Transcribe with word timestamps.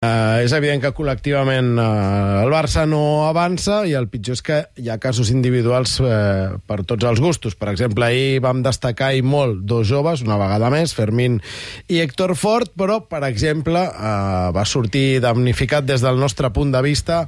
Uh, 0.00 0.40
és 0.40 0.52
evident 0.56 0.80
que 0.80 0.94
col·lectivament 0.96 1.74
uh, 1.76 2.38
el 2.40 2.48
Barça 2.48 2.86
no 2.88 3.26
avança 3.26 3.82
i 3.84 3.90
el 3.98 4.06
pitjor 4.08 4.38
és 4.38 4.40
que 4.40 4.56
hi 4.80 4.86
ha 4.88 4.94
casos 4.96 5.28
individuals 5.28 5.98
uh, 6.00 6.54
per 6.64 6.78
tots 6.88 7.04
els 7.04 7.20
gustos. 7.20 7.52
Per 7.52 7.68
exemple, 7.68 8.06
ahir 8.06 8.38
vam 8.40 8.62
destacar 8.64 9.10
i 9.12 9.20
molt 9.20 9.60
dos 9.68 9.84
joves, 9.90 10.22
una 10.24 10.38
vegada 10.40 10.70
més, 10.72 10.96
Fermín 10.96 11.36
i 11.84 12.00
Héctor 12.00 12.32
Fort, 12.32 12.72
però, 12.80 13.02
per 13.12 13.20
exemple, 13.28 13.84
uh, 13.92 14.48
va 14.56 14.64
sortir 14.64 15.20
damnificat 15.20 15.84
des 15.84 16.00
del 16.00 16.16
nostre 16.16 16.48
punt 16.48 16.72
de 16.72 16.80
vista 16.80 17.26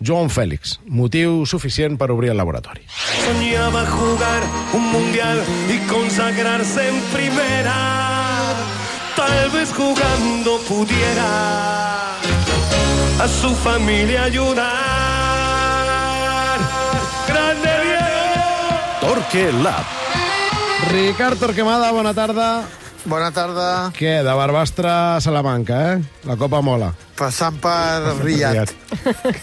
Joan 0.00 0.32
Fèlix, 0.32 0.78
motiu 0.88 1.42
suficient 1.44 2.00
per 2.00 2.08
obrir 2.16 2.32
el 2.32 2.40
laboratori. 2.40 2.88
Soñaba 3.20 3.84
jugar 3.92 4.40
un 4.72 4.90
mundial 4.96 5.44
y 5.68 5.76
consagrarse 5.92 6.88
en 6.88 7.04
primera. 7.12 7.78
Tal 9.12 9.50
vez 9.52 9.76
jugando 9.76 10.56
pudiera 10.64 11.73
a 13.20 13.28
su 13.28 13.54
familia 13.54 14.24
ayudar. 14.24 14.64
¡Grande 17.28 17.70
Diego! 17.84 19.00
Torque 19.00 19.52
Lab. 19.52 19.84
Ricard 20.90 21.38
Torquemada, 21.38 21.90
bona 21.90 22.12
tarda. 22.14 22.64
Bona 23.04 23.28
tarda. 23.36 23.90
Què, 23.92 24.22
de 24.24 24.32
Barbastre 24.32 24.88
a 24.88 25.20
Salamanca, 25.20 25.76
eh? 25.92 26.20
La 26.24 26.38
Copa 26.40 26.62
mola. 26.64 26.88
Passant 27.18 27.58
per 27.60 28.14
Riyad. 28.22 28.70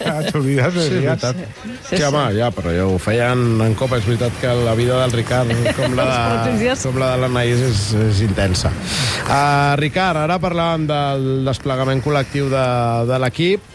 T'ha 0.00 0.16
oblidat 0.34 0.74
de 0.74 0.86
Riyad. 0.90 1.22
Sí, 1.22 1.92
sí, 1.92 2.00
home, 2.02 2.24
ja, 2.34 2.50
però 2.50 2.72
ja 2.74 2.88
ho 2.90 2.98
feien 2.98 3.62
en 3.62 3.76
Copa. 3.78 4.00
És 4.02 4.08
veritat 4.08 4.34
que 4.42 4.50
la 4.66 4.74
vida 4.74 4.98
del 5.04 5.14
Ricard, 5.14 5.54
com 5.78 5.94
la 5.94 6.08
de, 6.48 6.74
com 6.82 6.98
la 6.98 7.12
de 7.14 7.22
l'Anaïs, 7.22 7.62
és, 7.68 7.84
és 8.08 8.24
intensa. 8.26 8.74
Uh, 9.28 9.78
Ricard, 9.78 10.24
ara 10.24 10.40
parlàvem 10.42 10.88
del 10.90 11.28
desplegament 11.46 12.02
col·lectiu 12.02 12.50
de, 12.50 12.66
de 13.12 13.22
l'equip, 13.22 13.70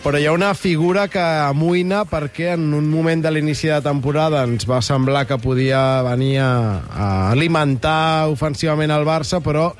però 0.00 0.16
hi 0.16 0.24
ha 0.24 0.32
una 0.32 0.54
figura 0.56 1.08
que 1.12 1.20
amoïna 1.20 2.06
perquè 2.08 2.54
en 2.54 2.70
un 2.72 2.86
moment 2.88 3.20
de 3.20 3.30
l'inici 3.34 3.68
de 3.68 3.80
temporada 3.84 4.46
ens 4.48 4.64
va 4.68 4.80
semblar 4.80 5.26
que 5.28 5.36
podia 5.38 6.00
venir 6.06 6.38
a, 6.40 6.52
a 6.88 7.08
alimentar 7.34 8.30
ofensivament 8.32 8.94
el 8.96 9.04
Barça, 9.04 9.42
però 9.44 9.74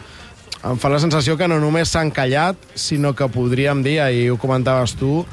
em 0.61 0.77
fa 0.77 0.93
la 0.93 1.01
sensació 1.01 1.39
que 1.41 1.49
no 1.49 1.57
només 1.63 1.89
s'han 1.89 2.13
callat, 2.13 2.61
sinó 2.77 3.15
que 3.17 3.31
podríem 3.33 3.81
dir, 3.87 3.97
ahir 4.05 4.29
ho 4.35 4.37
comentaves 4.37 4.93
tu, 5.01 5.25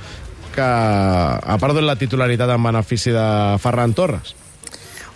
que 0.56 0.64
ha 0.64 1.58
perdut 1.60 1.84
la 1.84 2.00
titularitat 2.00 2.56
en 2.56 2.64
benefici 2.64 3.12
de 3.12 3.28
Ferran 3.60 3.92
Torres. 3.94 4.38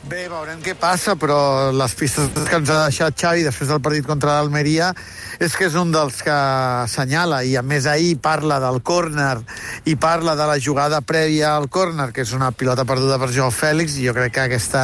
Bé, 0.02 0.23
veurem 0.25 0.57
què 0.66 0.73
passa, 0.73 1.13
però 1.13 1.69
les 1.77 1.94
pistes 1.94 2.31
que 2.33 2.57
ens 2.57 2.69
ha 2.73 2.88
deixat 2.88 3.13
Xavi 3.21 3.44
després 3.45 3.69
del 3.69 3.83
partit 3.85 4.07
contra 4.09 4.39
l'Almeria 4.39 4.88
és 5.41 5.53
que 5.57 5.67
és 5.69 5.75
un 5.77 5.91
dels 5.94 6.23
que 6.25 6.33
assenyala, 6.33 7.44
i 7.45 7.53
a 7.57 7.61
més 7.61 7.85
ahir 7.89 8.16
parla 8.22 8.57
del 8.61 8.79
córner 8.85 9.35
i 9.89 9.95
parla 10.02 10.33
de 10.38 10.47
la 10.49 10.57
jugada 10.61 11.03
prèvia 11.05 11.55
al 11.55 11.67
córner, 11.69 12.09
que 12.13 12.25
és 12.25 12.33
una 12.33 12.49
pilota 12.52 12.85
perduda 12.85 13.19
per 13.22 13.29
Joao 13.33 13.53
Fèlix, 13.53 13.95
i 13.97 14.07
jo 14.07 14.16
crec 14.17 14.33
que 14.35 14.44
aquesta, 14.47 14.83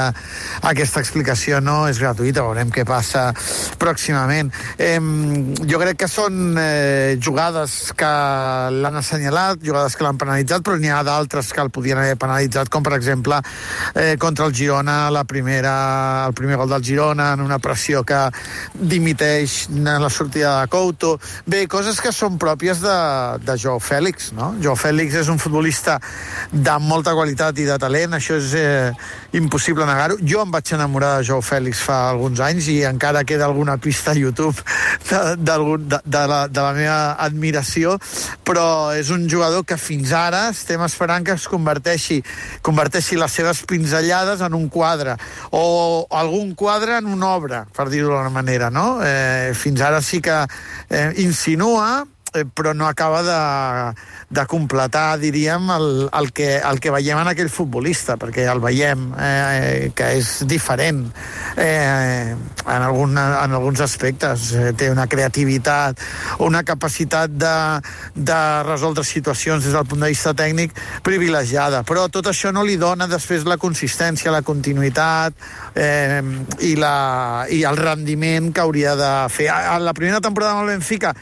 aquesta 0.70 1.02
explicació 1.02 1.60
no 1.66 1.80
és 1.90 2.02
gratuïta, 2.02 2.46
veurem 2.46 2.70
què 2.74 2.86
passa 2.86 3.32
pròximament. 3.82 4.54
Eh, 4.78 5.02
jo 5.66 5.82
crec 5.82 6.02
que 6.04 6.10
són 6.10 6.58
eh, 6.62 7.18
jugades 7.18 7.92
que 7.98 8.14
l'han 8.78 9.02
assenyalat, 9.02 9.66
jugades 9.66 9.98
que 9.98 10.06
l'han 10.06 10.22
penalitzat, 10.22 10.66
però 10.66 10.78
n'hi 10.78 10.94
ha 10.94 11.04
d'altres 11.06 11.54
que 11.54 11.66
el 11.66 11.74
podien 11.74 12.02
haver 12.02 12.18
penalitzat, 12.22 12.70
com 12.70 12.86
per 12.86 12.96
exemple 12.98 13.42
eh, 13.94 14.14
contra 14.22 14.46
el 14.50 14.58
Girona 14.58 15.07
la 15.12 15.24
primera, 15.24 16.26
el 16.28 16.34
primer 16.34 16.58
gol 16.58 16.70
del 16.70 16.84
Girona 16.84 17.32
en 17.34 17.42
una 17.42 17.60
pressió 17.60 18.04
que 18.08 18.20
dimiteix 18.74 19.68
en 19.70 19.86
la 19.86 20.10
sortida 20.10 20.62
de 20.62 20.68
Couto. 20.68 21.18
Bé, 21.46 21.66
coses 21.68 22.02
que 22.02 22.12
són 22.16 22.38
pròpies 22.42 22.82
de, 22.84 22.98
de 23.46 23.58
Joao 23.58 23.80
Fèlix, 23.84 24.32
no? 24.38 24.54
Joao 24.64 24.78
Fèlix 24.80 25.16
és 25.22 25.32
un 25.32 25.40
futbolista 25.40 25.98
de 26.52 26.78
molta 26.84 27.14
qualitat 27.18 27.58
i 27.60 27.68
de 27.68 27.78
talent, 27.82 28.18
això 28.18 28.38
és 28.40 28.54
eh, 28.58 28.92
impossible 29.38 29.86
negar-ho. 29.88 30.18
Jo 30.26 30.44
em 30.44 30.52
vaig 30.54 30.74
enamorar 30.76 31.18
de 31.18 31.28
Joao 31.30 31.46
Fèlix 31.46 31.84
fa 31.86 32.02
alguns 32.10 32.42
anys 32.44 32.68
i 32.74 32.82
encara 32.88 33.24
queda 33.28 33.46
alguna 33.46 33.78
pista 33.78 34.12
a 34.12 34.18
YouTube 34.18 34.56
de, 35.10 35.36
de, 35.38 35.58
de, 35.78 36.02
de, 36.04 36.24
la, 36.28 36.42
de 36.48 36.62
la 36.62 36.74
meva 36.74 37.00
admiració, 37.24 37.98
però 38.48 38.94
és 38.98 39.12
un 39.14 39.28
jugador 39.30 39.66
que 39.68 39.78
fins 39.78 40.12
ara 40.16 40.48
estem 40.50 40.82
esperant 40.84 41.26
que 41.26 41.36
es 41.38 41.48
converteixi, 41.48 42.22
converteixi 42.66 43.18
les 43.20 43.32
seves 43.32 43.64
pinzellades 43.70 44.42
en 44.42 44.54
un 44.58 44.68
quadre, 44.70 44.97
o 45.52 46.08
algun 46.10 46.54
quadre 46.56 46.98
en 46.98 47.08
una 47.12 47.34
obra, 47.36 47.66
per 47.76 47.90
dir-ho 47.90 48.12
d'una 48.14 48.34
manera, 48.34 48.70
no? 48.74 49.00
Eh, 49.06 49.54
fins 49.58 49.82
ara 49.82 50.02
sí 50.02 50.22
que 50.22 50.44
eh, 50.90 51.12
insinua, 51.24 52.06
però 52.54 52.74
no 52.74 52.88
acaba 52.88 53.22
de, 53.24 53.94
de 54.30 54.46
completar, 54.46 55.20
diríem, 55.20 55.70
el, 55.72 56.10
el, 56.12 56.32
que, 56.32 56.58
el 56.58 56.80
que 56.80 56.92
veiem 56.92 57.22
en 57.22 57.30
aquell 57.32 57.50
futbolista, 57.54 58.18
perquè 58.20 58.48
el 58.52 58.62
veiem 58.64 59.08
eh, 59.20 59.92
que 59.96 60.10
és 60.20 60.32
diferent 60.50 61.06
eh, 61.56 62.34
en, 62.34 62.82
algun, 62.82 63.16
en 63.18 63.56
alguns 63.56 63.82
aspectes. 63.86 64.52
Eh, 64.54 64.74
té 64.78 64.90
una 64.92 65.08
creativitat, 65.08 66.02
una 66.44 66.64
capacitat 66.68 67.32
de, 67.32 67.56
de 68.16 68.42
resoldre 68.68 69.06
situacions 69.08 69.64
des 69.64 69.76
del 69.76 69.88
punt 69.88 70.04
de 70.04 70.12
vista 70.12 70.36
tècnic 70.38 70.76
privilegiada, 71.06 71.84
però 71.88 72.08
tot 72.12 72.30
això 72.32 72.52
no 72.56 72.66
li 72.68 72.78
dona 72.78 73.08
després 73.08 73.48
la 73.48 73.60
consistència, 73.62 74.34
la 74.34 74.44
continuïtat 74.46 75.34
eh, 75.76 76.22
i, 76.60 76.76
la, 76.80 77.48
i 77.50 77.64
el 77.68 77.80
rendiment 77.80 78.52
que 78.54 78.64
hauria 78.64 78.96
de 79.00 79.12
fer. 79.34 79.50
A, 79.54 79.78
a 79.78 79.82
la 79.82 79.96
primera 79.98 80.22
temporada 80.22 80.58
amb 80.58 80.68
el 80.68 80.76
Benfica 80.76 81.16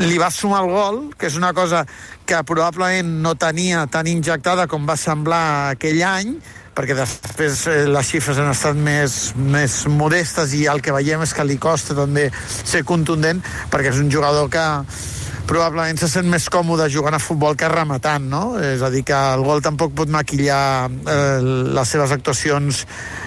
li 0.00 0.16
va 0.18 0.30
sumar 0.32 0.62
el 0.64 0.70
gol, 0.72 0.98
que 1.18 1.28
és 1.28 1.36
una 1.36 1.52
cosa 1.52 1.84
que 2.26 2.40
probablement 2.48 3.20
no 3.20 3.34
tenia 3.36 3.84
tan 3.92 4.08
injectada 4.08 4.66
com 4.70 4.88
va 4.88 4.96
semblar 4.96 5.74
aquell 5.74 6.00
any, 6.06 6.34
perquè 6.76 6.96
després 6.96 7.66
eh, 7.68 7.84
les 7.90 8.08
xifres 8.08 8.38
han 8.40 8.48
estat 8.52 8.78
més, 8.78 9.20
més 9.36 9.82
modestes 9.90 10.54
i 10.56 10.64
el 10.70 10.80
que 10.80 10.94
veiem 10.96 11.24
és 11.26 11.34
que 11.36 11.44
li 11.44 11.58
costa 11.60 11.96
també 11.98 12.30
ser 12.48 12.84
contundent, 12.88 13.42
perquè 13.72 13.92
és 13.92 14.00
un 14.00 14.08
jugador 14.12 14.48
que 14.52 14.66
probablement 15.48 15.98
se 16.00 16.08
sent 16.10 16.28
més 16.30 16.46
còmode 16.52 16.88
jugant 16.92 17.14
a 17.16 17.20
futbol 17.22 17.56
que 17.58 17.68
rematant, 17.70 18.26
no? 18.30 18.42
És 18.62 18.82
a 18.82 18.90
dir, 18.92 19.02
que 19.06 19.16
el 19.16 19.44
gol 19.46 19.62
tampoc 19.64 19.94
pot 19.96 20.12
maquillar 20.12 20.88
eh, 20.88 21.40
les 21.76 21.92
seves 21.94 22.14
actuacions 22.14 22.84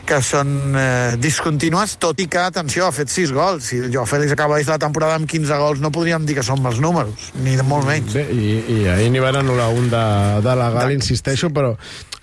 que 0.08 0.20
són 0.26 0.78
eh, 0.80 1.16
discontinues, 1.22 1.98
tot 2.02 2.20
i 2.24 2.28
que, 2.32 2.42
atenció, 2.44 2.88
ha 2.88 2.96
fet 2.96 3.12
6 3.14 3.36
gols. 3.36 3.70
Si 3.70 3.82
el 3.84 3.92
Joao 3.94 4.08
Fèlix 4.10 4.36
acaba 4.36 4.60
la 4.64 4.80
temporada 4.80 5.18
amb 5.20 5.30
15 5.30 5.60
gols, 5.60 5.84
no 5.84 5.92
podríem 5.94 6.26
dir 6.26 6.38
que 6.40 6.46
són 6.46 6.62
mals 6.64 6.82
números, 6.84 7.32
ni 7.44 7.58
de 7.60 7.68
molt 7.68 7.88
menys. 7.90 8.16
Bé, 8.16 8.28
i, 8.32 8.58
i 8.76 8.82
ahir 8.94 9.12
n'hi 9.14 9.24
van 9.24 9.42
anul·lar 9.44 9.70
un 9.76 9.90
de, 9.92 10.04
de 10.46 10.58
legal, 10.60 10.90
de... 10.90 11.00
insisteixo, 11.00 11.52
però 11.54 11.76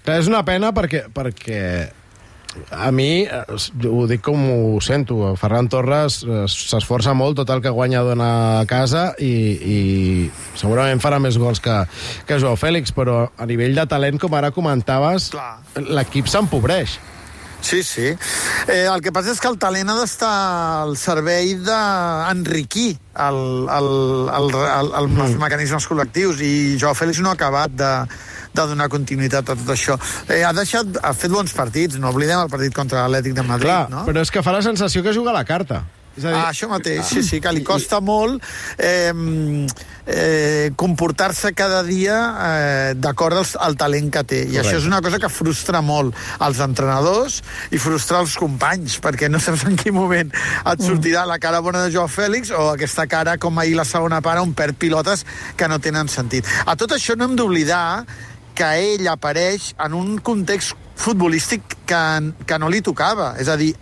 clar, 0.04 0.20
és 0.20 0.30
una 0.30 0.44
pena 0.46 0.74
perquè, 0.76 1.06
perquè 1.14 1.60
a 2.70 2.90
mi, 2.90 3.22
eh, 3.24 3.44
ho 3.86 4.06
dic 4.10 4.22
com 4.26 4.40
ho 4.50 4.80
sento, 4.82 5.34
Ferran 5.40 5.68
Torres 5.70 6.20
eh, 6.24 6.44
s'esforça 6.50 7.14
molt, 7.14 7.38
tot 7.40 7.52
el 7.54 7.62
que 7.62 7.72
guanya 7.74 8.02
dona 8.06 8.30
a 8.60 8.64
casa 8.70 9.10
i, 9.18 9.30
i 9.30 9.78
segurament 10.58 11.02
farà 11.02 11.20
més 11.22 11.38
gols 11.38 11.62
que, 11.62 11.76
que 12.26 12.40
Joao 12.42 12.58
Fèlix, 12.58 12.94
però 12.96 13.22
a 13.36 13.46
nivell 13.46 13.78
de 13.78 13.86
talent, 13.90 14.18
com 14.20 14.34
ara 14.34 14.52
comentaves, 14.54 15.30
l'equip 15.78 16.30
s'empobreix. 16.30 16.98
Sí, 17.60 17.82
sí. 17.84 18.08
Eh, 18.68 18.86
el 18.88 19.02
que 19.04 19.12
passa 19.12 19.34
és 19.34 19.40
que 19.40 19.48
el 19.50 19.58
talent 19.60 19.92
ha 19.92 19.96
d'estar 19.98 20.32
al 20.80 20.94
servei 20.96 21.52
d'enriquir 21.60 22.94
el, 23.20 23.40
el, 23.68 23.90
el, 24.32 24.48
el, 24.56 24.56
el, 24.56 24.92
els 24.96 25.12
mm. 25.12 25.40
mecanismes 25.42 25.86
col·lectius 25.90 26.40
i 26.40 26.52
Joao 26.80 26.96
Fèlix 26.96 27.20
no 27.20 27.30
ha 27.30 27.36
acabat 27.36 27.74
de, 27.76 27.92
de 28.54 28.66
donar 28.72 28.88
continuïtat 28.92 29.52
a 29.52 29.56
tot 29.56 29.72
això. 29.76 29.96
Eh, 30.28 30.42
ha, 30.44 30.52
deixat, 30.56 30.98
ha 31.02 31.14
fet 31.16 31.32
bons 31.32 31.54
partits, 31.56 32.00
no 32.00 32.10
oblidem 32.10 32.42
el 32.42 32.52
partit 32.52 32.74
contra 32.74 33.06
l'Atlètic 33.06 33.38
de 33.38 33.46
Madrid, 33.46 33.70
Clar, 33.70 33.86
no? 33.92 34.04
però 34.08 34.22
és 34.24 34.34
que 34.34 34.42
fa 34.42 34.54
la 34.56 34.62
sensació 34.66 35.02
que 35.06 35.14
juga 35.16 35.34
a 35.34 35.40
la 35.40 35.46
carta. 35.48 35.84
És 36.16 36.24
a 36.24 36.32
dir, 36.32 36.38
ah, 36.40 36.48
això 36.50 36.66
mateix, 36.66 37.04
sí, 37.06 37.22
sí, 37.22 37.38
que 37.40 37.52
li 37.54 37.62
costa 37.62 38.00
molt 38.02 38.42
eh, 38.82 39.12
eh, 40.10 40.72
comportar-se 40.76 41.52
cada 41.54 41.84
dia 41.86 42.16
eh, 42.34 42.94
d'acord 42.98 43.38
al, 43.38 43.46
al 43.62 43.76
talent 43.78 44.10
que 44.10 44.24
té. 44.26 44.40
I 44.42 44.48
Correcte. 44.48 44.64
això 44.64 44.80
és 44.80 44.88
una 44.90 44.98
cosa 45.04 45.20
que 45.22 45.30
frustra 45.30 45.80
molt 45.86 46.16
als 46.42 46.58
entrenadors 46.64 47.38
i 47.70 47.78
frustra 47.78 48.24
els 48.24 48.34
companys, 48.40 48.98
perquè 49.00 49.30
no 49.30 49.38
saps 49.42 49.68
en 49.70 49.78
quin 49.78 49.94
moment 49.94 50.34
et 50.34 50.82
sortirà 50.82 51.22
la 51.30 51.38
cara 51.42 51.62
bona 51.62 51.84
de 51.86 51.94
Joao 51.94 52.10
Fèlix 52.10 52.50
o 52.50 52.72
aquesta 52.72 53.06
cara, 53.10 53.38
com 53.38 53.62
ahir 53.62 53.78
la 53.78 53.86
segona 53.86 54.18
part, 54.24 54.42
on 54.42 54.52
perd 54.58 54.80
pilotes 54.82 55.22
que 55.56 55.70
no 55.70 55.78
tenen 55.78 56.10
sentit. 56.10 56.48
A 56.66 56.74
tot 56.74 56.98
això 56.98 57.14
no 57.14 57.30
hem 57.30 57.38
d'oblidar 57.38 58.02
que 58.60 58.68
ell 58.76 59.06
apareix 59.08 59.70
en 59.80 59.94
un 59.96 60.08
context 60.20 60.76
futbolístic 61.00 61.79
que, 61.90 62.32
que 62.46 62.58
no 62.62 62.70
li 62.70 62.80
tocava. 62.84 63.32
És 63.40 63.50
a 63.50 63.56
dir, 63.60 63.72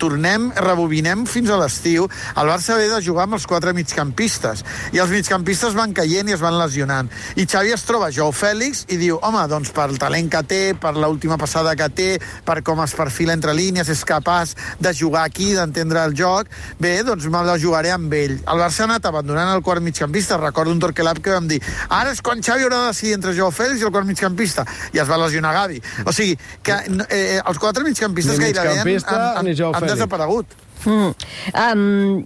tornem, 0.00 0.50
rebobinem 0.56 1.24
fins 1.30 1.50
a 1.50 1.58
l'estiu. 1.60 2.08
El 2.36 2.50
Barça 2.50 2.76
ve 2.78 2.90
de 2.92 3.00
jugar 3.04 3.26
amb 3.28 3.38
els 3.38 3.46
quatre 3.48 3.72
migcampistes 3.76 4.64
i 4.92 5.00
els 5.02 5.12
migcampistes 5.12 5.76
van 5.76 5.94
caient 5.96 6.28
i 6.28 6.36
es 6.36 6.42
van 6.44 6.58
lesionant. 6.58 7.10
I 7.40 7.46
Xavi 7.48 7.72
es 7.74 7.86
troba 7.88 8.12
Jou 8.14 8.32
Fèlix 8.36 8.84
i 8.92 8.98
diu, 9.00 9.18
home, 9.22 9.44
doncs 9.50 9.72
per 9.74 9.88
el 9.90 9.98
talent 10.00 10.30
que 10.32 10.42
té, 10.48 10.62
per 10.80 10.94
l'última 10.98 11.38
passada 11.40 11.74
que 11.78 11.88
té, 11.88 12.08
per 12.44 12.60
com 12.66 12.82
es 12.84 12.94
perfila 12.96 13.34
entre 13.36 13.54
línies, 13.56 13.88
és 13.90 14.04
capaç 14.06 14.54
de 14.82 14.92
jugar 14.94 15.24
aquí, 15.28 15.52
d'entendre 15.56 16.04
el 16.04 16.16
joc, 16.18 16.50
bé, 16.80 16.96
doncs 17.06 17.28
me 17.32 17.42
la 17.46 17.56
jugaré 17.60 17.94
amb 17.94 18.12
ell. 18.14 18.36
El 18.40 18.60
Barça 18.60 18.84
ha 18.84 18.90
anat 18.90 19.08
abandonant 19.08 19.54
el 19.54 19.64
quart 19.64 19.82
migcampista. 19.84 20.38
Recordo 20.40 20.72
un 20.74 20.82
Torquelab 20.82 21.22
que 21.24 21.32
vam 21.34 21.48
dir, 21.48 21.60
ara 21.88 22.12
és 22.12 22.22
quan 22.24 22.42
Xavi 22.44 22.66
haurà 22.66 22.84
de 22.84 22.92
decidir 22.92 23.16
entre 23.18 23.34
Jou 23.36 23.52
Fèlix 23.54 23.82
i 23.82 23.88
el 23.88 23.94
quart 23.94 24.08
migcampista. 24.08 24.66
I 24.92 25.02
es 25.02 25.10
va 25.10 25.20
lesionar 25.20 25.54
Gavi. 25.54 25.80
O 26.04 26.12
sigui, 26.12 26.36
que 26.62 26.76
eh, 27.08 27.40
els 27.54 27.62
quatre 27.62 27.86
migcampistes 27.86 28.38
ni 28.38 28.52
gairebé 28.52 28.98
han, 28.98 29.18
han, 29.38 29.48
han, 29.48 29.74
han 29.78 29.90
desaparegut. 29.94 30.60
Mm. 30.84 31.14
Um, 31.54 32.24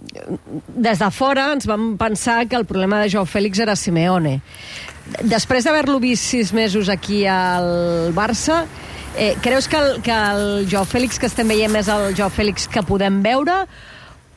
des 0.83 0.99
de 0.99 1.09
fora 1.15 1.51
ens 1.53 1.67
vam 1.69 1.93
pensar 1.99 2.41
que 2.49 2.57
el 2.59 2.65
problema 2.67 2.99
de 3.03 3.09
Joao 3.13 3.27
Fèlix 3.29 3.61
era 3.63 3.77
Simeone. 3.79 4.39
Després 5.25 5.65
d'haver-lo 5.65 5.97
vist 6.01 6.27
sis 6.27 6.51
mesos 6.53 6.89
aquí 6.89 7.23
al 7.25 8.11
Barça, 8.13 8.65
eh, 9.15 9.35
creus 9.41 9.67
que 9.67 9.77
el, 9.77 10.01
que 10.05 10.13
el 10.13 10.67
Joao 10.69 10.85
Fèlix 10.85 11.19
que 11.19 11.29
estem 11.29 11.49
veient 11.49 11.75
és 11.79 11.89
el 11.89 12.13
Joao 12.17 12.33
Fèlix 12.33 12.67
que 12.69 12.83
podem 12.85 13.21
veure 13.25 13.63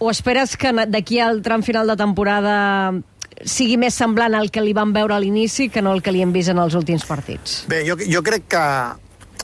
o 0.03 0.11
esperes 0.11 0.57
que 0.59 0.73
d'aquí 0.91 1.21
al 1.23 1.43
tram 1.43 1.63
final 1.63 1.87
de 1.91 1.97
temporada 1.99 2.57
sigui 3.43 3.77
més 3.79 3.95
semblant 3.95 4.35
al 4.39 4.51
que 4.55 4.63
li 4.63 4.75
van 4.75 4.93
veure 4.95 5.15
a 5.15 5.21
l'inici 5.23 5.69
que 5.73 5.83
no 5.83 5.93
el 5.95 6.03
que 6.03 6.13
li 6.15 6.23
hem 6.23 6.33
vist 6.35 6.53
en 6.53 6.61
els 6.63 6.75
últims 6.79 7.05
partits? 7.07 7.63
Bé, 7.71 7.83
jo, 7.87 7.97
jo 7.99 8.23
crec 8.23 8.49
que 8.55 8.65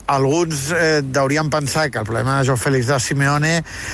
alguns 0.09 0.71
eh, 0.73 1.01
deurien 1.05 1.49
pensar 1.49 1.89
que 1.91 1.99
el 2.01 2.05
problema 2.05 2.39
de 2.39 2.47
Joao 2.47 2.57
Fèlix 2.57 2.89
de 2.89 2.97
Simeone 2.99 3.51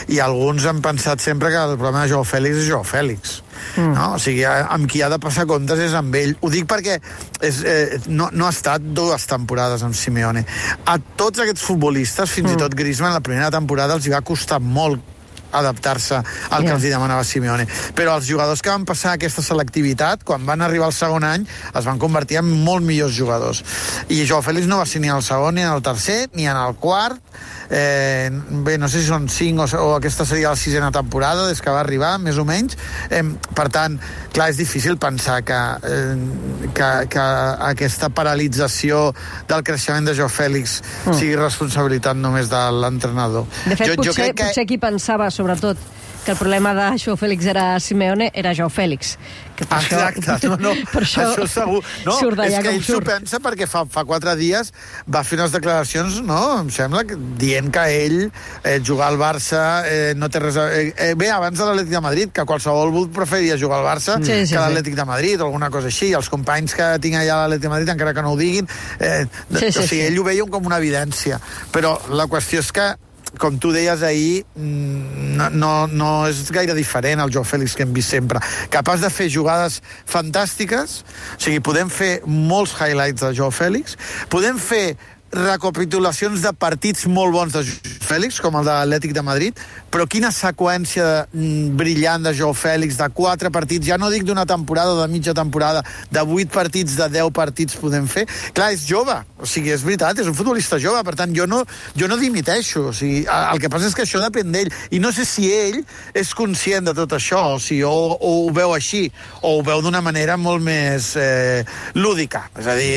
i 0.08 0.22
alguns 0.24 0.66
han 0.70 0.80
pensat 0.86 1.20
sempre 1.24 1.52
que 1.52 1.60
el 1.60 1.76
problema 1.76 2.06
de 2.06 2.14
Joao 2.14 2.24
Fèlix 2.28 2.62
és 2.64 2.70
Joao 2.70 2.86
Fèlix. 2.88 3.42
Mm. 3.76 3.92
No? 3.98 4.08
O 4.16 4.22
sigui, 4.22 4.46
amb 4.48 4.88
qui 4.92 5.04
ha 5.04 5.10
de 5.12 5.20
passar 5.22 5.48
comptes 5.50 5.82
és 5.84 5.96
amb 5.98 6.16
ell. 6.16 6.36
Ho 6.40 6.52
dic 6.54 6.68
perquè 6.72 7.00
és, 7.44 7.60
eh, 7.68 8.00
no, 8.08 8.30
no 8.32 8.48
ha 8.48 8.54
estat 8.56 8.86
dues 8.96 9.28
temporades 9.28 9.84
amb 9.84 9.98
Simeone. 9.98 10.46
A 10.88 10.98
tots 11.20 11.44
aquests 11.44 11.66
futbolistes, 11.68 12.32
fins 12.32 12.52
mm. 12.52 12.56
i 12.56 12.64
tot 12.64 12.78
Griezmann, 12.80 13.16
la 13.16 13.26
primera 13.26 13.52
temporada 13.52 14.00
els 14.00 14.08
hi 14.08 14.16
va 14.16 14.24
costar 14.26 14.62
molt 14.64 15.15
adaptar-se 15.60 16.20
al 16.20 16.64
que 16.64 16.70
yeah. 16.70 16.78
els 16.78 16.86
hi 16.86 16.94
demanava 16.94 17.26
Simeone. 17.28 17.68
Però 17.98 18.18
els 18.20 18.30
jugadors 18.30 18.62
que 18.62 18.74
van 18.74 18.86
passar 18.88 19.16
aquesta 19.16 19.44
selectivitat, 19.46 20.24
quan 20.28 20.46
van 20.48 20.64
arribar 20.66 20.90
al 20.90 20.96
segon 20.96 21.26
any, 21.28 21.46
es 21.74 21.88
van 21.88 22.02
convertir 22.02 22.42
en 22.42 22.52
molt 22.66 22.86
millors 22.86 23.16
jugadors. 23.18 23.64
I 24.10 24.24
Joao 24.26 24.44
Félix 24.46 24.70
no 24.70 24.82
va 24.82 24.90
ser 24.90 25.02
ni 25.04 25.12
al 25.12 25.24
segon, 25.26 25.56
ni 25.56 25.66
en 25.66 25.74
el 25.74 25.84
tercer, 25.86 26.26
ni 26.34 26.48
en 26.48 26.60
el 26.60 26.78
quart, 26.82 27.22
eh, 27.70 28.30
bé, 28.66 28.78
no 28.78 28.90
sé 28.90 29.02
si 29.02 29.10
són 29.10 29.28
5 29.32 29.66
o, 29.66 29.82
o 29.82 29.90
aquesta 29.96 30.26
seria 30.28 30.54
la 30.54 30.60
sisena 30.60 30.92
temporada 30.94 31.48
des 31.50 31.62
que 31.62 31.74
va 31.74 31.82
arribar, 31.82 32.16
més 32.22 32.38
o 32.38 32.46
menys. 32.48 32.78
Eh, 33.10 33.24
per 33.58 33.68
tant, 33.74 33.98
clar, 34.36 34.50
és 34.54 34.60
difícil 34.62 35.00
pensar 35.02 35.42
que, 35.48 35.60
eh, 35.90 36.70
que, 36.76 36.92
que 37.12 37.26
aquesta 37.72 38.12
paralització 38.14 39.08
del 39.50 39.66
creixement 39.66 40.10
de 40.10 40.16
Joao 40.18 40.32
Fèlix 40.32 40.80
mm. 40.82 41.18
sigui 41.18 41.36
responsabilitat 41.40 42.18
només 42.20 42.52
de 42.52 42.64
l'entrenador. 42.80 43.50
De 43.66 43.76
fet, 43.76 43.94
jo, 43.94 44.00
potser, 44.02 44.12
jo 44.12 44.18
crec 44.22 44.36
que... 44.36 44.50
potser 44.50 44.68
qui 44.70 44.82
pensava, 44.82 45.32
sobretot, 45.34 45.82
que 46.26 46.32
el 46.32 46.38
problema 46.38 46.74
de 46.74 46.98
Joao 46.98 47.16
Fèlix 47.22 47.46
era 47.46 47.80
Simeone, 47.80 48.32
era 48.34 48.52
Joao 48.58 48.72
Fèlix. 48.74 49.14
Que 49.56 49.64
per 49.70 49.78
Exacte, 49.86 50.26
això, 50.34 50.50
no, 50.50 50.58
no, 50.58 50.72
per 50.94 51.04
això, 51.06 51.28
això 51.30 51.46
segur. 51.48 51.84
No, 52.04 52.16
surt 52.18 52.42
és 52.44 52.58
que 52.60 52.74
ell 52.74 52.82
s'ho 52.84 52.98
pensa 53.06 53.40
perquè 53.44 53.68
fa, 53.70 53.86
fa 53.88 54.04
quatre 54.10 54.34
dies 54.40 54.74
va 55.06 55.22
fer 55.24 55.38
unes 55.38 55.54
declaracions, 55.54 56.18
no, 56.26 56.42
em 56.64 56.72
sembla, 56.74 57.06
dient 57.40 57.70
que 57.72 57.86
ell 57.94 58.18
eh, 58.26 58.80
jugar 58.82 59.12
al 59.14 59.20
Barça 59.22 59.62
eh, 59.86 60.12
no 60.18 60.32
té 60.34 60.42
res 60.44 60.60
a... 60.60 60.66
Eh, 60.74 60.90
eh, 60.98 61.14
bé, 61.16 61.30
abans 61.32 61.62
de 61.62 61.70
l'Atlètic 61.70 61.94
de 61.94 62.04
Madrid, 62.10 62.34
que 62.34 62.48
qualsevol 62.50 62.92
preferia 63.14 63.60
jugar 63.62 63.84
al 63.84 63.88
Barça 63.88 64.18
sí, 64.18 64.42
sí, 64.42 64.58
que 64.58 64.60
l'Atlètic 64.60 64.98
sí. 64.98 65.00
de 65.04 65.08
Madrid 65.14 65.40
o 65.40 65.48
alguna 65.52 65.70
cosa 65.70 65.94
així. 65.94 66.12
Els 66.18 66.32
companys 66.34 66.76
que 66.76 66.90
tinc 67.06 67.22
allà 67.22 67.38
a 67.38 67.46
l'Atlètic 67.46 67.70
de 67.70 67.76
Madrid, 67.78 67.96
encara 67.96 68.18
que 68.18 68.26
no 68.26 68.34
ho 68.34 68.42
diguin, 68.42 68.68
eh, 69.00 69.24
sí, 69.30 69.70
sí, 69.70 69.70
o 69.70 69.86
sigui, 69.86 69.88
sí. 69.94 70.04
ell 70.10 70.20
ho 70.20 70.26
veia 70.26 70.50
com 70.50 70.74
una 70.74 70.82
evidència. 70.82 71.40
Però 71.76 72.00
la 72.10 72.26
qüestió 72.32 72.66
és 72.66 72.74
que 72.74 72.96
com 73.42 73.58
tu 73.62 73.72
deies 73.76 74.04
ahir, 74.06 74.44
mm, 74.56 75.36
no, 75.40 75.50
no, 75.50 75.72
no 75.88 76.12
és 76.30 76.44
gaire 76.54 76.76
diferent 76.78 77.24
al 77.24 77.34
Joao 77.34 77.46
Fèlix 77.48 77.76
que 77.76 77.86
hem 77.86 77.94
vist 77.96 78.14
sempre. 78.14 78.42
Capaç 78.74 79.04
de 79.06 79.12
fer 79.14 79.30
jugades 79.32 79.82
fantàstiques, 80.10 81.02
o 81.36 81.42
sigui, 81.42 81.62
podem 81.64 81.92
fer 81.92 82.20
molts 82.26 82.76
highlights 82.80 83.26
de 83.26 83.34
Joao 83.38 83.54
Fèlix, 83.54 83.98
podem 84.32 84.60
fer 84.62 84.96
recapitulacions 85.34 86.42
de 86.42 86.52
partits 86.54 87.06
molt 87.12 87.34
bons 87.34 87.54
de 87.56 87.64
Fèlix, 88.06 88.38
com 88.44 88.56
el 88.60 88.68
de 88.68 88.72
l'Atlètic 88.72 89.14
de 89.16 89.24
Madrid, 89.26 89.60
però 89.92 90.06
quina 90.10 90.30
seqüència 90.34 91.26
mm, 91.26 91.74
brillant 91.80 92.26
de 92.28 92.34
Joao 92.38 92.54
Fèlix, 92.56 93.00
de 93.00 93.08
quatre 93.16 93.50
partits, 93.54 93.88
ja 93.90 93.98
no 93.98 94.12
dic 94.14 94.26
d'una 94.28 94.46
temporada 94.46 94.94
de 95.02 95.08
mitja 95.12 95.34
temporada, 95.36 95.82
de 96.14 96.24
vuit 96.28 96.52
partits, 96.52 96.96
de 97.00 97.10
deu 97.12 97.32
partits 97.34 97.78
podem 97.82 98.08
fer. 98.08 98.26
Clar, 98.56 98.72
és 98.76 98.86
jove, 98.88 99.16
o 99.40 99.50
sigui, 99.50 99.74
és 99.74 99.84
veritat, 99.86 100.22
és 100.22 100.30
un 100.30 100.38
futbolista 100.38 100.80
jove, 100.82 101.02
per 101.08 101.16
tant, 101.18 101.34
jo 101.36 101.48
no, 101.50 101.64
jo 101.98 102.10
no 102.12 102.20
dimiteixo, 102.22 102.88
o 102.92 102.94
sigui, 102.96 103.26
el 103.26 103.64
que 103.64 103.72
passa 103.74 103.90
és 103.90 103.98
que 103.98 104.06
això 104.06 104.22
depèn 104.24 104.54
d'ell, 104.54 104.72
i 104.96 105.02
no 105.02 105.12
sé 105.16 105.26
si 105.28 105.50
ell 105.52 105.82
és 106.14 106.34
conscient 106.38 106.92
de 106.92 106.96
tot 106.98 107.18
això, 107.18 107.42
o, 107.56 107.60
sigui, 107.60 107.84
o, 107.88 108.16
o 108.16 108.34
ho 108.46 108.54
veu 108.56 108.76
així, 108.78 109.08
o 109.42 109.58
ho 109.58 109.66
veu 109.66 109.82
d'una 109.82 110.04
manera 110.06 110.38
molt 110.38 110.64
més 110.64 111.14
eh, 111.20 111.66
lúdica, 111.98 112.46
és 112.60 112.70
a 112.70 112.78
dir, 112.78 112.92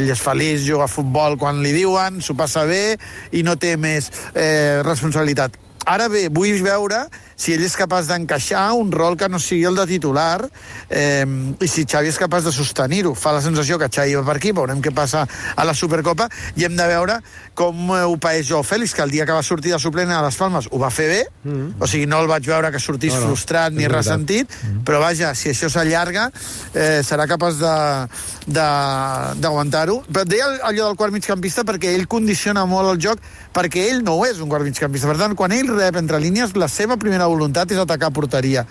ell 0.00 0.12
és 0.12 0.22
feliç, 0.22 0.66
juga 0.66 0.88
a 0.88 0.92
futbol 0.92 1.38
quan 1.38 1.62
li 1.62 1.67
diuen, 1.76 2.20
s'ho 2.24 2.36
passa 2.38 2.64
bé 2.68 2.98
i 3.32 3.44
no 3.46 3.56
té 3.60 3.76
més 3.80 4.10
eh, 4.34 4.80
responsabilitat. 4.86 5.56
Ara 5.88 6.08
bé, 6.12 6.26
vull 6.28 6.60
veure 6.64 7.06
si 7.38 7.54
ell 7.54 7.62
és 7.62 7.76
capaç 7.78 8.08
d'encaixar 8.10 8.72
un 8.74 8.90
rol 8.92 9.16
que 9.16 9.28
no 9.30 9.38
sigui 9.38 9.64
el 9.68 9.78
de 9.78 9.86
titular 9.86 10.42
eh, 10.90 11.24
i 11.62 11.68
si 11.70 11.86
Xavi 11.86 12.10
és 12.10 12.18
capaç 12.18 12.48
de 12.48 12.52
sostenir-ho. 12.52 13.14
Fa 13.14 13.32
la 13.36 13.42
sensació 13.44 13.78
que 13.78 13.86
Xavi 13.86 14.16
va 14.18 14.24
per 14.26 14.36
aquí, 14.40 14.50
veurem 14.52 14.82
què 14.82 14.90
passa 14.94 15.22
a 15.54 15.66
la 15.66 15.74
Supercopa 15.78 16.26
i 16.58 16.66
hem 16.66 16.74
de 16.76 16.88
veure 16.90 17.20
com 17.58 17.90
ho 17.94 18.16
paeix 18.20 18.48
Joao 18.50 18.64
Fèlix, 18.66 18.94
que 18.94 19.02
el 19.06 19.14
dia 19.14 19.26
que 19.26 19.34
va 19.34 19.42
sortir 19.46 19.72
de 19.74 19.78
suplent 19.82 20.10
a 20.14 20.22
les 20.24 20.36
Palmes 20.38 20.68
ho 20.70 20.78
va 20.82 20.90
fer 20.90 21.08
bé, 21.08 21.22
mm 21.44 21.52
-hmm. 21.52 21.72
o 21.78 21.86
sigui, 21.86 22.06
no 22.06 22.20
el 22.20 22.28
vaig 22.28 22.46
veure 22.46 22.70
que 22.72 22.78
sortís 22.78 23.14
no, 23.14 23.20
no, 23.20 23.26
frustrat 23.26 23.72
ni 23.72 23.86
ressentit, 23.86 24.48
mm 24.50 24.68
-hmm. 24.68 24.84
però 24.84 25.00
vaja, 25.00 25.34
si 25.34 25.48
això 25.50 25.68
s'allarga, 25.68 26.30
eh, 26.74 27.00
serà 27.02 27.26
capaç 27.26 27.54
d'aguantar-ho. 28.46 30.02
Però 30.12 30.24
deia 30.24 30.46
allò 30.62 30.88
del 30.88 30.96
quart 30.96 31.12
migcampista 31.12 31.62
perquè 31.62 31.94
ell 31.94 32.06
condiciona 32.06 32.64
molt 32.64 32.90
el 32.92 32.98
joc, 33.00 33.18
perquè 33.52 33.88
ell 33.90 34.02
no 34.02 34.24
és 34.24 34.38
un 34.40 34.48
quart 34.48 34.64
migcampista. 34.64 35.06
Per 35.08 35.16
tant, 35.16 35.34
quan 35.34 35.52
ell 35.52 35.68
rep 35.68 35.96
entre 35.96 36.18
línies, 36.18 36.56
la 36.56 36.68
seva 36.68 36.96
primera 36.96 37.27
voluntat 37.28 37.70
és 37.74 37.80
atacar 37.80 38.10
porteria. 38.14 38.64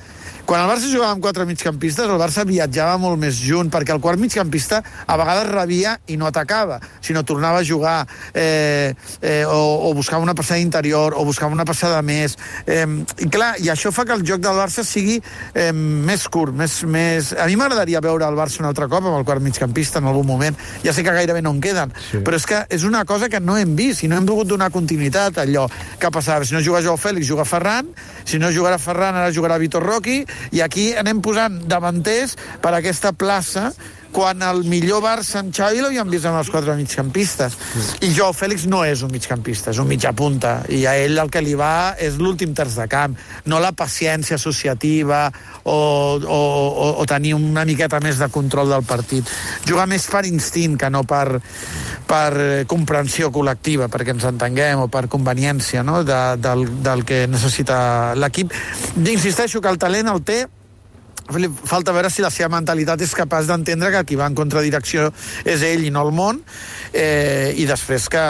Quan 0.48 0.62
el 0.64 0.70
Barça 0.70 0.88
jugava 0.88 1.12
amb 1.12 1.20
quatre 1.20 1.44
migcampistes, 1.44 2.08
el 2.08 2.22
Barça 2.22 2.46
viatjava 2.48 2.94
molt 3.02 3.20
més 3.20 3.36
junt, 3.36 3.68
perquè 3.68 3.92
el 3.92 4.00
quart 4.00 4.16
migcampista 4.16 4.78
a 5.04 5.16
vegades 5.20 5.50
rebia 5.50 5.98
i 6.08 6.16
no 6.16 6.30
atacava, 6.30 6.78
sinó 7.04 7.26
tornava 7.28 7.60
a 7.60 7.66
jugar 7.68 7.98
eh, 8.32 8.94
eh, 9.20 9.44
o, 9.44 9.90
o 9.90 9.92
buscava 9.98 10.24
una 10.24 10.38
passada 10.40 10.62
interior 10.64 11.18
o 11.20 11.26
buscava 11.28 11.52
una 11.52 11.66
passada 11.68 12.00
més. 12.00 12.38
Eh, 12.64 12.86
I 13.26 13.28
clar, 13.28 13.58
i 13.60 13.68
això 13.74 13.92
fa 13.92 14.06
que 14.08 14.16
el 14.16 14.24
joc 14.24 14.40
del 14.46 14.56
Barça 14.56 14.86
sigui 14.88 15.18
eh, 15.20 15.74
més 15.76 16.24
curt, 16.32 16.56
més... 16.56 16.78
més... 16.88 17.34
A 17.36 17.50
mi 17.52 17.60
m'agradaria 17.60 18.00
veure 18.08 18.32
el 18.32 18.40
Barça 18.40 18.64
un 18.64 18.70
altre 18.72 18.88
cop 18.88 19.04
amb 19.04 19.20
el 19.20 19.28
quart 19.28 19.44
migcampista 19.44 20.00
en 20.00 20.08
algun 20.08 20.32
moment. 20.32 20.56
Ja 20.86 20.96
sé 20.96 21.04
que 21.04 21.12
gairebé 21.12 21.44
no 21.44 21.52
en 21.58 21.60
queden, 21.60 21.92
sí. 22.08 22.24
però 22.24 22.40
és 22.40 22.48
que 22.48 22.64
és 22.72 22.88
una 22.88 23.04
cosa 23.04 23.28
que 23.28 23.44
no 23.44 23.60
hem 23.60 23.76
vist 23.76 24.08
i 24.08 24.08
no 24.08 24.16
hem 24.16 24.32
pogut 24.32 24.48
donar 24.56 24.72
continuïtat 24.72 25.44
a 25.44 25.44
allò 25.44 25.68
que 26.00 26.16
passava. 26.22 26.48
Si 26.48 26.56
no 26.56 26.64
juga 26.64 26.80
Joao 26.88 26.96
Fèlix, 26.96 27.28
juga 27.28 27.44
Ferran, 27.44 27.92
si 28.24 28.40
no 28.40 28.56
jugarà 28.56 28.80
Ferran, 28.80 29.20
ara 29.20 29.36
jugarà 29.36 29.60
Vitor 29.60 29.84
Roqui, 29.84 30.22
i 30.56 30.64
aquí 30.66 30.90
anem 30.98 31.22
posant 31.26 31.60
davanters 31.70 32.38
per 32.64 32.74
aquesta 32.78 33.14
plaça 33.14 33.72
quan 34.12 34.42
el 34.46 34.64
millor 34.70 35.02
Barça 35.04 35.42
amb 35.42 35.54
Xavi 35.56 35.82
l'havíem 35.84 36.10
vist 36.12 36.28
amb 36.30 36.40
els 36.40 36.50
quatre 36.54 36.76
migcampistes. 36.78 37.58
I 38.06 38.12
jo, 38.16 38.30
Fèlix, 38.36 38.68
no 38.70 38.84
és 38.88 39.04
un 39.06 39.12
migcampista, 39.14 39.72
és 39.72 39.82
un 39.82 39.90
mitja 39.90 40.14
punta. 40.18 40.60
I 40.74 40.86
a 40.90 40.96
ell 41.00 41.18
el 41.22 41.32
que 41.34 41.44
li 41.44 41.56
va 41.58 41.96
és 42.00 42.20
l'últim 42.22 42.54
terç 42.58 42.78
de 42.80 42.88
camp, 42.92 43.18
no 43.46 43.62
la 43.64 43.74
paciència 43.78 44.38
associativa 44.40 45.28
o, 45.64 45.74
o, 45.74 46.40
o, 46.40 46.90
o 47.02 47.08
tenir 47.10 47.36
una 47.38 47.66
miqueta 47.68 48.02
més 48.04 48.20
de 48.22 48.30
control 48.34 48.74
del 48.74 48.86
partit. 48.88 49.30
Jugar 49.68 49.88
més 49.90 50.08
per 50.12 50.26
instint 50.30 50.78
que 50.80 50.92
no 50.94 51.04
per, 51.08 51.40
per 52.08 52.66
comprensió 52.70 53.32
col·lectiva, 53.34 53.90
perquè 53.92 54.16
ens 54.16 54.28
entenguem, 54.30 54.86
o 54.86 54.92
per 54.92 55.08
conveniència 55.12 55.84
no? 55.84 56.02
de, 56.08 56.22
del, 56.42 56.68
del 56.84 57.04
que 57.08 57.26
necessita 57.30 58.16
l'equip. 58.16 58.56
Insisteixo 59.04 59.62
que 59.62 59.72
el 59.72 59.82
talent 59.82 60.12
el 60.14 60.24
té, 60.28 60.46
falta 61.68 61.94
veure 61.96 62.12
si 62.14 62.24
la 62.24 62.32
seva 62.34 62.50
mentalitat 62.56 63.02
és 63.04 63.16
capaç 63.16 63.50
d'entendre 63.50 63.92
que 63.92 64.04
qui 64.12 64.20
va 64.20 64.30
en 64.30 64.38
contradirecció 64.38 65.10
és 65.46 65.66
ell 65.66 65.84
i 65.86 65.92
no 65.92 66.06
el 66.08 66.14
món 66.16 66.40
eh, 66.94 67.54
i 67.58 67.68
després 67.68 68.08
que, 68.12 68.24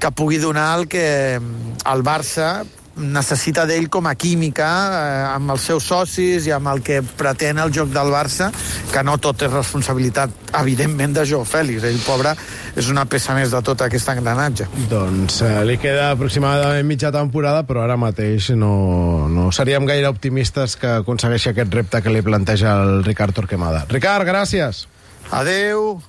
que 0.00 0.14
pugui 0.16 0.40
donar 0.40 0.70
el 0.78 0.88
que 0.88 1.04
el 1.36 2.06
Barça 2.06 2.64
necessita 2.96 3.64
d'ell 3.66 3.88
com 3.90 4.06
a 4.06 4.14
química 4.14 4.66
eh, 4.66 5.24
amb 5.34 5.54
els 5.54 5.66
seus 5.70 5.86
socis 5.88 6.46
i 6.46 6.52
amb 6.54 6.70
el 6.70 6.82
que 6.84 7.00
pretén 7.02 7.58
el 7.62 7.72
joc 7.74 7.90
del 7.94 8.12
Barça, 8.14 8.50
que 8.92 9.02
no 9.06 9.16
tot 9.18 9.42
és 9.46 9.52
responsabilitat, 9.52 10.30
evidentment, 10.60 11.16
de 11.16 11.26
Joao 11.26 11.46
Fèlix. 11.48 11.84
Ell, 11.88 12.00
pobre, 12.06 12.34
és 12.76 12.90
una 12.92 13.06
peça 13.10 13.34
més 13.36 13.52
de 13.54 13.60
tot 13.66 13.84
aquest 13.84 14.10
engranatge. 14.14 14.68
Doncs 14.90 15.40
eh, 15.46 15.60
li 15.66 15.78
queda 15.82 16.10
aproximadament 16.14 16.86
mitja 16.88 17.12
temporada, 17.14 17.64
però 17.66 17.84
ara 17.84 17.98
mateix 18.00 18.52
no, 18.58 19.28
no 19.30 19.50
seríem 19.54 19.86
gaire 19.88 20.10
optimistes 20.10 20.78
que 20.80 20.98
aconsegueixi 21.02 21.52
aquest 21.52 21.74
repte 21.74 22.02
que 22.02 22.14
li 22.14 22.24
planteja 22.24 22.78
el 22.82 23.04
Ricard 23.06 23.34
Torquemada. 23.36 23.86
Ricard, 23.90 24.28
gràcies! 24.28 24.86
Adeu! 25.34 25.98